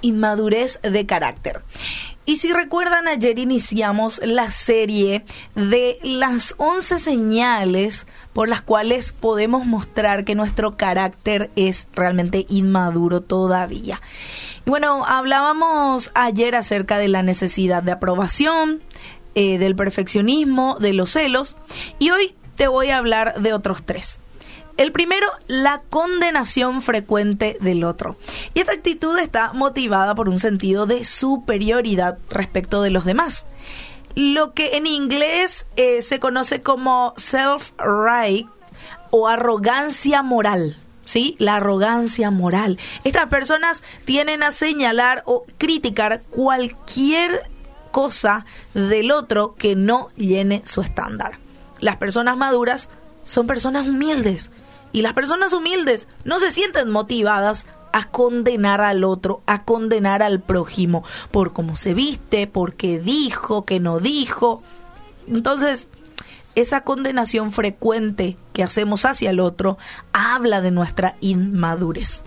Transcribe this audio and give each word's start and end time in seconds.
inmadurez 0.00 0.80
de 0.82 1.06
carácter. 1.06 1.62
Y 2.28 2.36
si 2.36 2.52
recuerdan, 2.52 3.08
ayer 3.08 3.38
iniciamos 3.38 4.20
la 4.22 4.50
serie 4.50 5.24
de 5.54 5.98
las 6.02 6.54
11 6.58 6.98
señales 6.98 8.06
por 8.34 8.50
las 8.50 8.60
cuales 8.60 9.12
podemos 9.12 9.64
mostrar 9.64 10.26
que 10.26 10.34
nuestro 10.34 10.76
carácter 10.76 11.50
es 11.56 11.88
realmente 11.94 12.44
inmaduro 12.50 13.22
todavía. 13.22 14.02
Y 14.66 14.70
bueno, 14.70 15.06
hablábamos 15.06 16.10
ayer 16.14 16.54
acerca 16.54 16.98
de 16.98 17.08
la 17.08 17.22
necesidad 17.22 17.82
de 17.82 17.92
aprobación, 17.92 18.82
eh, 19.34 19.56
del 19.56 19.74
perfeccionismo, 19.74 20.76
de 20.78 20.92
los 20.92 21.12
celos, 21.12 21.56
y 21.98 22.10
hoy 22.10 22.34
te 22.56 22.68
voy 22.68 22.90
a 22.90 22.98
hablar 22.98 23.40
de 23.40 23.54
otros 23.54 23.82
tres. 23.84 24.20
El 24.78 24.92
primero, 24.92 25.26
la 25.48 25.82
condenación 25.90 26.82
frecuente 26.82 27.58
del 27.60 27.82
otro. 27.82 28.16
Y 28.54 28.60
esta 28.60 28.72
actitud 28.72 29.18
está 29.18 29.52
motivada 29.52 30.14
por 30.14 30.28
un 30.28 30.38
sentido 30.38 30.86
de 30.86 31.04
superioridad 31.04 32.18
respecto 32.30 32.80
de 32.80 32.90
los 32.90 33.04
demás. 33.04 33.44
Lo 34.14 34.54
que 34.54 34.76
en 34.76 34.86
inglés 34.86 35.66
eh, 35.74 36.00
se 36.02 36.20
conoce 36.20 36.62
como 36.62 37.12
self-right 37.16 38.46
o 39.10 39.26
arrogancia 39.26 40.22
moral. 40.22 40.76
¿Sí? 41.04 41.34
La 41.40 41.56
arrogancia 41.56 42.30
moral. 42.30 42.78
Estas 43.02 43.26
personas 43.26 43.82
tienen 44.04 44.44
a 44.44 44.52
señalar 44.52 45.24
o 45.26 45.44
criticar 45.56 46.22
cualquier 46.30 47.50
cosa 47.90 48.46
del 48.74 49.10
otro 49.10 49.56
que 49.56 49.74
no 49.74 50.10
llene 50.14 50.62
su 50.66 50.82
estándar. 50.82 51.40
Las 51.80 51.96
personas 51.96 52.36
maduras 52.36 52.88
son 53.24 53.48
personas 53.48 53.88
humildes 53.88 54.50
y 54.92 55.02
las 55.02 55.12
personas 55.12 55.52
humildes 55.52 56.08
no 56.24 56.38
se 56.38 56.50
sienten 56.50 56.90
motivadas 56.90 57.66
a 57.92 58.08
condenar 58.10 58.80
al 58.80 59.04
otro, 59.04 59.42
a 59.46 59.64
condenar 59.64 60.22
al 60.22 60.40
prójimo, 60.40 61.04
por 61.30 61.52
cómo 61.52 61.76
se 61.76 61.94
viste, 61.94 62.46
por 62.46 62.74
qué 62.74 62.98
dijo, 62.98 63.64
qué 63.64 63.80
no 63.80 64.00
dijo. 64.00 64.62
Entonces, 65.26 65.88
esa 66.54 66.82
condenación 66.82 67.52
frecuente 67.52 68.36
que 68.52 68.62
hacemos 68.62 69.04
hacia 69.04 69.30
el 69.30 69.40
otro 69.40 69.78
habla 70.12 70.60
de 70.60 70.70
nuestra 70.70 71.16
inmadurez. 71.20 72.22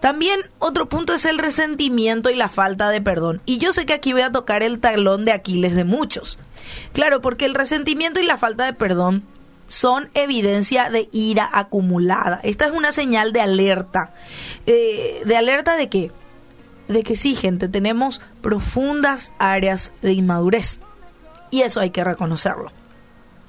También 0.00 0.40
otro 0.58 0.88
punto 0.88 1.12
es 1.12 1.26
el 1.26 1.38
resentimiento 1.38 2.30
y 2.30 2.34
la 2.34 2.48
falta 2.48 2.88
de 2.88 3.02
perdón. 3.02 3.42
Y 3.44 3.58
yo 3.58 3.72
sé 3.72 3.84
que 3.84 3.92
aquí 3.92 4.12
voy 4.12 4.22
a 4.22 4.32
tocar 4.32 4.62
el 4.62 4.80
talón 4.80 5.26
de 5.26 5.32
Aquiles 5.32 5.74
de 5.76 5.84
muchos. 5.84 6.38
Claro, 6.94 7.20
porque 7.20 7.44
el 7.44 7.54
resentimiento 7.54 8.18
y 8.18 8.24
la 8.24 8.38
falta 8.38 8.64
de 8.64 8.72
perdón 8.72 9.24
son 9.70 10.10
evidencia 10.14 10.90
de 10.90 11.08
ira 11.12 11.48
acumulada. 11.52 12.40
Esta 12.42 12.66
es 12.66 12.72
una 12.72 12.90
señal 12.90 13.32
de 13.32 13.40
alerta. 13.40 14.12
Eh, 14.66 15.22
¿De 15.24 15.36
alerta 15.36 15.76
de 15.76 15.88
qué? 15.88 16.10
De 16.88 17.04
que 17.04 17.14
sí, 17.14 17.36
gente, 17.36 17.68
tenemos 17.68 18.20
profundas 18.42 19.32
áreas 19.38 19.92
de 20.02 20.12
inmadurez. 20.12 20.80
Y 21.52 21.62
eso 21.62 21.78
hay 21.78 21.90
que 21.90 22.02
reconocerlo. 22.02 22.72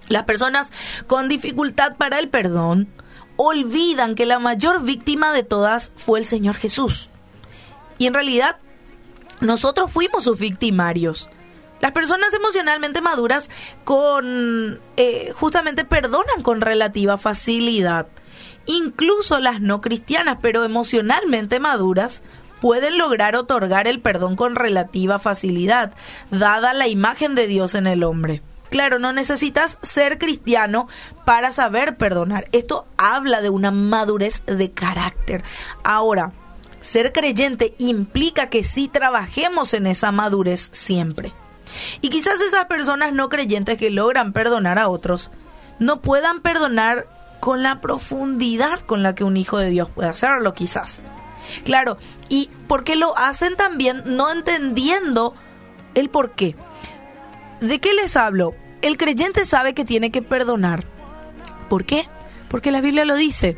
Las 0.10 0.26
personas 0.26 0.72
con 1.08 1.28
dificultad 1.28 1.96
para 1.96 2.20
el 2.20 2.30
perdón 2.30 2.88
olvidan 3.36 4.14
que 4.14 4.28
la 4.28 4.38
mayor 4.38 4.84
víctima 4.84 5.34
de 5.34 5.42
todas 5.42 5.92
fue 5.96 6.20
el 6.20 6.28
Señor 6.28 6.56
Jesús. 6.56 7.10
Y 7.98 8.06
en 8.06 8.14
realidad, 8.14 8.58
nosotros 9.40 9.92
fuimos 9.92 10.26
sus 10.26 10.38
victimarios. 10.38 11.30
Las 11.82 11.92
personas 11.92 12.34
emocionalmente 12.34 13.02
maduras 13.02 13.50
con 13.84 14.80
eh, 14.98 15.34
justamente 15.36 15.84
perdonan 15.84 16.44
con 16.44 16.62
relativa 16.62 17.18
facilidad. 17.18 18.08
Incluso 18.68 19.40
las 19.40 19.62
no 19.62 19.82
cristianas, 19.82 20.38
pero 20.42 20.64
emocionalmente 20.64 21.60
maduras, 21.60 22.22
pueden 22.62 23.00
lograr 23.00 23.36
otorgar 23.36 23.88
el 23.88 24.00
perdón 24.00 24.36
con 24.36 24.56
relativa 24.56 25.18
facilidad, 25.18 25.94
dada 26.30 26.74
la 26.74 26.88
imagen 26.88 27.34
de 27.34 27.48
Dios 27.48 27.74
en 27.74 27.88
el 27.88 28.04
hombre. 28.04 28.44
Claro, 28.70 29.00
no 29.00 29.12
necesitas 29.12 29.80
ser 29.82 30.18
cristiano 30.18 30.88
para 31.26 31.52
saber 31.52 31.98
perdonar. 31.98 32.48
Esto 32.54 32.86
habla 32.98 33.42
de 33.42 33.50
una 33.50 33.72
madurez 33.72 34.44
de 34.46 34.72
carácter. 34.72 35.44
Ahora, 35.84 36.32
ser 36.80 37.12
creyente 37.12 37.76
implica 37.80 38.50
que 38.50 38.64
sí 38.64 38.88
trabajemos 38.88 39.74
en 39.74 39.88
esa 39.88 40.14
madurez 40.14 40.70
siempre. 40.72 41.34
Y 42.02 42.10
quizás 42.10 42.42
esas 42.42 42.66
personas 42.66 43.14
no 43.14 43.30
creyentes 43.30 43.78
que 43.78 43.90
logran 43.90 44.34
perdonar 44.34 44.80
a 44.80 44.90
otros 44.90 45.32
no 45.80 46.02
puedan 46.02 46.42
perdonar 46.42 47.08
con 47.40 47.64
la 47.64 47.82
profundidad 47.82 48.82
con 48.82 49.02
la 49.02 49.16
que 49.16 49.24
un 49.24 49.36
hijo 49.36 49.58
de 49.58 49.70
Dios 49.70 49.90
puede 49.90 50.10
hacerlo, 50.10 50.54
quizás. 50.54 51.00
Claro, 51.66 51.98
y 52.30 52.50
porque 52.68 52.96
lo 52.96 53.18
hacen 53.18 53.56
también 53.56 54.04
no 54.06 54.32
entendiendo 54.32 55.34
el 55.96 56.10
por 56.10 56.32
qué. 56.32 56.56
¿De 57.60 57.80
qué 57.80 57.94
les 57.94 58.16
hablo? 58.16 58.54
El 58.82 58.98
creyente 58.98 59.46
sabe 59.46 59.74
que 59.74 59.86
tiene 59.86 60.12
que 60.12 60.22
perdonar. 60.22 60.86
¿Por 61.68 61.84
qué? 61.84 62.08
Porque 62.48 62.72
la 62.72 62.82
Biblia 62.82 63.06
lo 63.06 63.16
dice. 63.16 63.58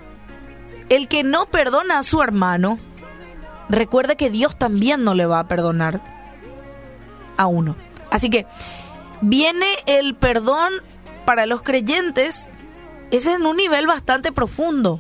El 0.90 1.08
que 1.08 1.24
no 1.24 1.47
perdona 1.47 2.00
a 2.00 2.03
su 2.03 2.22
hermano, 2.22 2.80
recuerde 3.69 4.16
que 4.16 4.30
Dios 4.30 4.58
también 4.58 5.03
no 5.03 5.13
le 5.13 5.25
va 5.25 5.40
a 5.40 5.47
perdonar 5.47 6.02
a 7.38 7.47
uno. 7.47 7.75
Así 8.13 8.29
que 8.29 8.46
viene 9.22 9.66
el 9.88 10.13
perdón 10.13 10.72
para 11.25 11.47
los 11.47 11.63
creyentes, 11.63 12.47
es 13.09 13.25
en 13.25 13.44
un 13.47 13.57
nivel 13.57 13.88
bastante 13.88 14.31
profundo. 14.31 15.00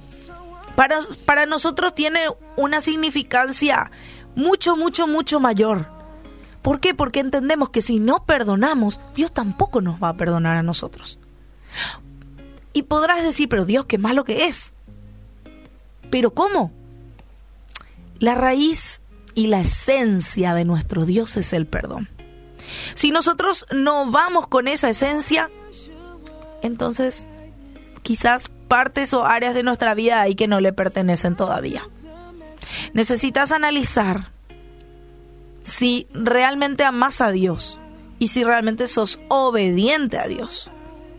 Para, 0.75 0.97
para 1.25 1.45
nosotros 1.45 1.93
tiene 1.93 2.21
una 2.55 2.81
significancia 2.81 3.91
mucho, 4.35 4.75
mucho, 4.75 5.05
mucho 5.05 5.39
mayor. 5.39 5.85
¿Por 6.63 6.79
qué? 6.79 6.95
Porque 6.95 7.19
entendemos 7.19 7.69
que 7.69 7.83
si 7.83 7.99
no 7.99 8.25
perdonamos, 8.25 8.99
Dios 9.13 9.31
tampoco 9.31 9.79
nos 9.79 10.01
va 10.01 10.09
a 10.09 10.17
perdonar 10.17 10.57
a 10.57 10.63
nosotros. 10.63 11.19
Y 12.73 12.83
podrás 12.83 13.21
decir, 13.21 13.47
pero 13.47 13.65
Dios, 13.65 13.85
qué 13.85 13.99
malo 13.99 14.23
que 14.23 14.47
es. 14.47 14.73
Pero 16.09 16.33
¿cómo? 16.33 16.71
La 18.17 18.33
raíz 18.33 19.01
y 19.35 19.47
la 19.47 19.61
esencia 19.61 20.55
de 20.55 20.65
nuestro 20.65 21.05
Dios 21.05 21.37
es 21.37 21.53
el 21.53 21.67
perdón. 21.67 22.09
Si 22.93 23.11
nosotros 23.11 23.65
no 23.71 24.09
vamos 24.09 24.47
con 24.47 24.67
esa 24.67 24.89
esencia, 24.89 25.49
entonces 26.61 27.27
quizás 28.01 28.49
partes 28.67 29.13
o 29.13 29.25
áreas 29.25 29.53
de 29.53 29.63
nuestra 29.63 29.93
vida 29.93 30.21
hay 30.21 30.35
que 30.35 30.47
no 30.47 30.59
le 30.59 30.73
pertenecen 30.73 31.35
todavía. 31.35 31.83
Necesitas 32.93 33.51
analizar 33.51 34.31
si 35.63 36.07
realmente 36.13 36.83
amas 36.83 37.21
a 37.21 37.31
Dios 37.31 37.79
y 38.19 38.29
si 38.29 38.43
realmente 38.43 38.87
sos 38.87 39.19
obediente 39.27 40.17
a 40.17 40.27
Dios. 40.27 40.69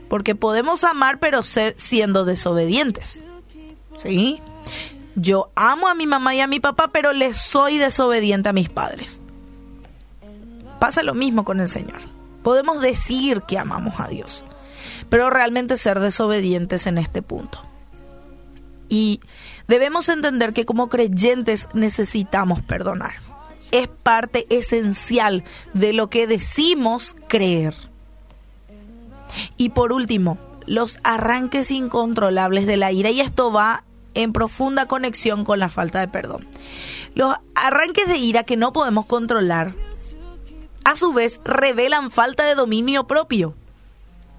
Porque 0.08 0.34
podemos 0.34 0.84
amar 0.84 1.18
pero 1.18 1.42
ser 1.42 1.74
siendo 1.78 2.24
desobedientes. 2.24 3.22
¿Sí? 3.96 4.40
Yo 5.16 5.50
amo 5.54 5.88
a 5.88 5.94
mi 5.94 6.06
mamá 6.06 6.34
y 6.34 6.40
a 6.40 6.46
mi 6.46 6.60
papá, 6.60 6.88
pero 6.88 7.12
le 7.12 7.34
soy 7.34 7.78
desobediente 7.78 8.48
a 8.48 8.52
mis 8.52 8.68
padres. 8.68 9.20
Pasa 10.84 11.02
lo 11.02 11.14
mismo 11.14 11.46
con 11.46 11.60
el 11.60 11.70
Señor. 11.70 12.02
Podemos 12.42 12.82
decir 12.82 13.40
que 13.48 13.58
amamos 13.58 13.94
a 14.00 14.06
Dios, 14.06 14.44
pero 15.08 15.30
realmente 15.30 15.78
ser 15.78 15.98
desobedientes 15.98 16.86
en 16.86 16.98
este 16.98 17.22
punto. 17.22 17.58
Y 18.90 19.20
debemos 19.66 20.10
entender 20.10 20.52
que 20.52 20.66
como 20.66 20.90
creyentes 20.90 21.68
necesitamos 21.72 22.60
perdonar. 22.60 23.14
Es 23.70 23.88
parte 23.88 24.46
esencial 24.50 25.42
de 25.72 25.94
lo 25.94 26.10
que 26.10 26.26
decimos 26.26 27.16
creer. 27.28 27.74
Y 29.56 29.70
por 29.70 29.90
último, 29.90 30.36
los 30.66 30.98
arranques 31.02 31.70
incontrolables 31.70 32.66
de 32.66 32.76
la 32.76 32.92
ira. 32.92 33.08
Y 33.08 33.22
esto 33.22 33.50
va 33.50 33.84
en 34.12 34.34
profunda 34.34 34.86
conexión 34.86 35.46
con 35.46 35.60
la 35.60 35.70
falta 35.70 36.00
de 36.00 36.08
perdón. 36.08 36.46
Los 37.14 37.36
arranques 37.54 38.06
de 38.06 38.18
ira 38.18 38.44
que 38.44 38.58
no 38.58 38.74
podemos 38.74 39.06
controlar 39.06 39.72
a 40.84 40.96
su 40.96 41.12
vez 41.12 41.40
revelan 41.44 42.10
falta 42.10 42.44
de 42.44 42.54
dominio 42.54 43.06
propio. 43.06 43.54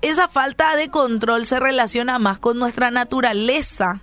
Esa 0.01 0.27
falta 0.27 0.75
de 0.75 0.89
control 0.89 1.45
se 1.47 1.59
relaciona 1.59 2.19
más 2.19 2.37
con 2.37 2.59
nuestra 2.59 2.91
naturaleza 2.91 4.01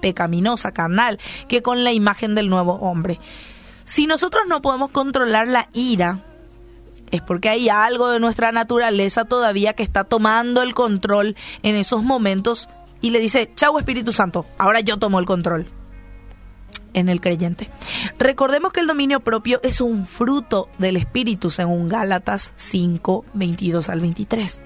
pecaminosa, 0.00 0.72
carnal, 0.72 1.18
que 1.48 1.62
con 1.62 1.84
la 1.84 1.92
imagen 1.92 2.34
del 2.34 2.48
nuevo 2.48 2.74
hombre. 2.74 3.20
Si 3.84 4.06
nosotros 4.06 4.44
no 4.48 4.62
podemos 4.62 4.90
controlar 4.90 5.48
la 5.48 5.68
ira, 5.72 6.20
es 7.10 7.20
porque 7.20 7.50
hay 7.50 7.68
algo 7.68 8.08
de 8.08 8.20
nuestra 8.20 8.52
naturaleza 8.52 9.26
todavía 9.26 9.74
que 9.74 9.82
está 9.82 10.04
tomando 10.04 10.62
el 10.62 10.74
control 10.74 11.36
en 11.62 11.76
esos 11.76 12.02
momentos 12.02 12.68
y 13.00 13.10
le 13.10 13.20
dice, 13.20 13.52
chau 13.54 13.78
Espíritu 13.78 14.12
Santo, 14.12 14.46
ahora 14.58 14.80
yo 14.80 14.96
tomo 14.98 15.18
el 15.18 15.26
control 15.26 15.70
en 16.94 17.08
el 17.08 17.20
creyente. 17.20 17.70
Recordemos 18.18 18.72
que 18.72 18.80
el 18.80 18.86
dominio 18.86 19.20
propio 19.20 19.60
es 19.62 19.80
un 19.80 20.06
fruto 20.06 20.68
del 20.78 20.96
Espíritu, 20.96 21.50
según 21.50 21.88
Gálatas 21.88 22.52
5, 22.56 23.24
22 23.34 23.88
al 23.88 24.00
23. 24.00 24.62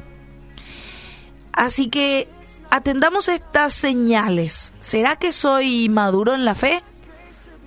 Así 1.52 1.88
que 1.88 2.28
atendamos 2.70 3.28
estas 3.28 3.72
señales. 3.72 4.72
¿Será 4.80 5.16
que 5.16 5.32
soy 5.32 5.88
maduro 5.88 6.34
en 6.34 6.44
la 6.44 6.54
fe? 6.54 6.82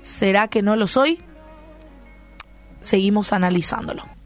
¿Será 0.04 0.48
que 0.48 0.62
no 0.62 0.76
lo 0.76 0.88
soy? 0.88 1.24
seguimos 2.82 3.34
analizándolo. 3.34 4.19